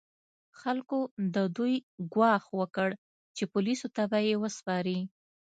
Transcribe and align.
خلکو 0.59 0.99
د 1.35 1.37
دوی 1.57 1.73
ګواښ 2.13 2.43
وکړ 2.59 2.89
چې 3.35 3.43
پولیسو 3.53 3.87
ته 3.95 4.03
به 4.11 4.19
یې 4.27 4.35
وسپاري. 4.43 4.99